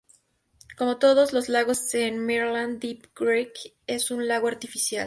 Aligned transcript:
Como 0.79 0.97
todos 0.97 1.31
los 1.31 1.47
lagos 1.47 1.93
en 1.93 2.17
Maryland, 2.25 2.79
Deep 2.81 3.13
Creek 3.13 3.53
es 3.85 4.09
un 4.09 4.27
lago 4.27 4.47
artificial. 4.47 4.99